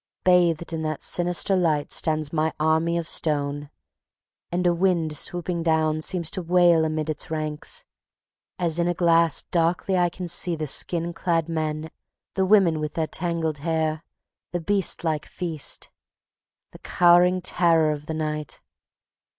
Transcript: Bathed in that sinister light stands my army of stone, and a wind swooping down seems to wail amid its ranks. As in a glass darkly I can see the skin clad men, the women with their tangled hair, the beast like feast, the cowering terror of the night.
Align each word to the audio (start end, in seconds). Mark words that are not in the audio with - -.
Bathed 0.23 0.73
in 0.73 0.81
that 0.81 1.03
sinister 1.03 1.55
light 1.55 1.91
stands 1.91 2.33
my 2.33 2.53
army 2.59 2.97
of 2.97 3.07
stone, 3.07 3.69
and 4.51 4.65
a 4.65 4.73
wind 4.73 5.15
swooping 5.15 5.61
down 5.61 6.01
seems 6.01 6.31
to 6.31 6.41
wail 6.41 6.85
amid 6.85 7.07
its 7.07 7.29
ranks. 7.29 7.85
As 8.57 8.79
in 8.79 8.87
a 8.87 8.95
glass 8.95 9.43
darkly 9.43 9.95
I 9.95 10.09
can 10.09 10.27
see 10.27 10.55
the 10.55 10.65
skin 10.65 11.13
clad 11.13 11.47
men, 11.47 11.91
the 12.33 12.47
women 12.47 12.79
with 12.79 12.95
their 12.95 13.05
tangled 13.05 13.59
hair, 13.59 14.03
the 14.49 14.59
beast 14.59 15.03
like 15.03 15.27
feast, 15.27 15.91
the 16.71 16.79
cowering 16.79 17.39
terror 17.39 17.91
of 17.91 18.07
the 18.07 18.15
night. 18.15 18.59